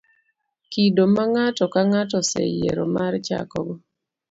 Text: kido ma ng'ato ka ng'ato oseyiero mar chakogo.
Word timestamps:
kido 0.71 1.03
ma 1.15 1.23
ng'ato 1.33 1.63
ka 1.73 1.81
ng'ato 1.89 2.15
oseyiero 2.21 2.83
mar 2.95 3.13
chakogo. 3.27 3.73